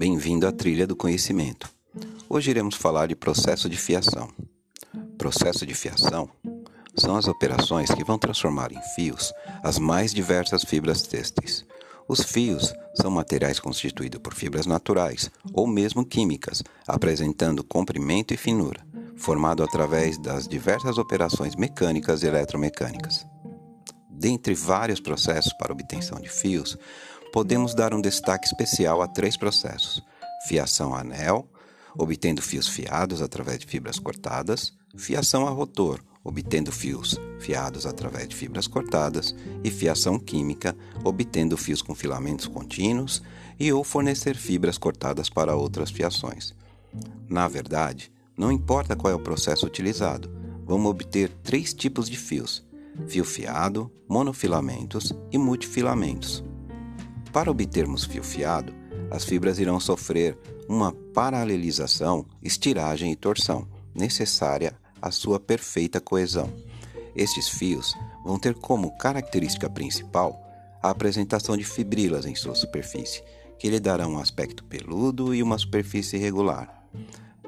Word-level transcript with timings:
Bem-vindo 0.00 0.46
à 0.46 0.50
trilha 0.50 0.86
do 0.86 0.96
conhecimento. 0.96 1.68
Hoje 2.26 2.50
iremos 2.50 2.74
falar 2.74 3.08
de 3.08 3.14
processo 3.14 3.68
de 3.68 3.76
fiação. 3.76 4.30
Processo 5.18 5.66
de 5.66 5.74
fiação 5.74 6.26
são 6.96 7.16
as 7.16 7.28
operações 7.28 7.90
que 7.90 8.02
vão 8.02 8.16
transformar 8.16 8.72
em 8.72 8.80
fios 8.94 9.30
as 9.62 9.78
mais 9.78 10.14
diversas 10.14 10.64
fibras 10.64 11.02
têxteis. 11.02 11.66
Os 12.08 12.22
fios 12.22 12.72
são 12.94 13.10
materiais 13.10 13.60
constituídos 13.60 14.22
por 14.22 14.32
fibras 14.32 14.64
naturais 14.64 15.30
ou 15.52 15.66
mesmo 15.66 16.02
químicas, 16.02 16.62
apresentando 16.88 17.62
comprimento 17.62 18.32
e 18.32 18.38
finura, 18.38 18.80
formado 19.18 19.62
através 19.62 20.16
das 20.16 20.48
diversas 20.48 20.96
operações 20.96 21.54
mecânicas 21.54 22.22
e 22.22 22.26
eletromecânicas. 22.26 23.26
Dentre 24.08 24.54
vários 24.54 24.98
processos 24.98 25.52
para 25.52 25.74
obtenção 25.74 26.18
de 26.18 26.30
fios, 26.30 26.78
podemos 27.32 27.74
dar 27.74 27.94
um 27.94 28.00
destaque 28.00 28.46
especial 28.46 29.02
a 29.02 29.08
três 29.08 29.36
processos: 29.36 30.02
fiação 30.46 30.94
a 30.94 31.00
anel, 31.00 31.48
obtendo 31.96 32.42
fios 32.42 32.68
fiados 32.68 33.22
através 33.22 33.58
de 33.58 33.66
fibras 33.66 33.98
cortadas, 33.98 34.72
fiação 34.96 35.46
a 35.46 35.50
rotor, 35.50 36.00
obtendo 36.22 36.70
fios 36.70 37.18
fiados 37.38 37.86
através 37.86 38.28
de 38.28 38.36
fibras 38.36 38.66
cortadas, 38.66 39.34
e 39.64 39.70
fiação 39.70 40.18
química, 40.18 40.76
obtendo 41.04 41.56
fios 41.56 41.82
com 41.82 41.94
filamentos 41.94 42.46
contínuos 42.46 43.22
e 43.58 43.72
ou 43.72 43.84
fornecer 43.84 44.36
fibras 44.36 44.78
cortadas 44.78 45.28
para 45.28 45.56
outras 45.56 45.90
fiações. 45.90 46.54
Na 47.28 47.48
verdade, 47.48 48.12
não 48.36 48.50
importa 48.50 48.96
qual 48.96 49.12
é 49.12 49.16
o 49.16 49.20
processo 49.20 49.66
utilizado, 49.66 50.30
vamos 50.66 50.90
obter 50.90 51.30
três 51.42 51.72
tipos 51.72 52.08
de 52.08 52.18
fios: 52.18 52.64
fio 53.06 53.24
fiado, 53.24 53.90
monofilamentos 54.08 55.12
e 55.30 55.38
multifilamentos. 55.38 56.49
Para 57.32 57.50
obtermos 57.50 58.04
fio 58.04 58.24
fiado, 58.24 58.74
as 59.10 59.24
fibras 59.24 59.58
irão 59.58 59.78
sofrer 59.78 60.36
uma 60.68 60.92
paralelização, 60.92 62.26
estiragem 62.42 63.12
e 63.12 63.16
torção, 63.16 63.68
necessária 63.94 64.74
à 65.00 65.10
sua 65.10 65.38
perfeita 65.38 66.00
coesão. 66.00 66.52
Estes 67.14 67.48
fios 67.48 67.96
vão 68.24 68.38
ter 68.38 68.54
como 68.54 68.96
característica 68.98 69.70
principal 69.70 70.40
a 70.82 70.90
apresentação 70.90 71.56
de 71.56 71.64
fibrilas 71.64 72.26
em 72.26 72.34
sua 72.34 72.54
superfície, 72.54 73.22
que 73.58 73.70
lhe 73.70 73.78
darão 73.78 74.14
um 74.14 74.18
aspecto 74.18 74.64
peludo 74.64 75.34
e 75.34 75.42
uma 75.42 75.58
superfície 75.58 76.16
irregular. 76.16 76.84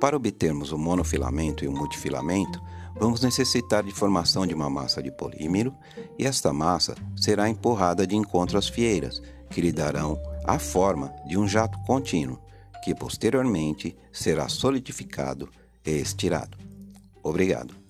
Para 0.03 0.17
obtermos 0.17 0.72
o 0.72 0.78
monofilamento 0.78 1.64
e 1.64 1.69
o 1.69 1.72
multifilamento, 1.72 2.61
vamos 2.98 3.22
necessitar 3.22 3.84
de 3.84 3.92
formação 3.92 4.45
de 4.45 4.53
uma 4.53 4.69
massa 4.69 5.00
de 5.00 5.12
polímero 5.12 5.72
e 6.19 6.27
esta 6.27 6.53
massa 6.53 6.97
será 7.17 7.48
empurrada 7.48 8.05
de 8.05 8.17
encontro 8.17 8.58
às 8.58 8.67
fieiras, 8.67 9.23
que 9.48 9.61
lhe 9.61 9.70
darão 9.70 10.20
a 10.45 10.58
forma 10.58 11.14
de 11.25 11.39
um 11.39 11.47
jato 11.47 11.78
contínuo, 11.86 12.41
que 12.83 12.97
posteriormente 12.97 13.97
será 14.12 14.48
solidificado 14.48 15.48
e 15.86 15.92
estirado. 15.92 16.58
Obrigado. 17.23 17.82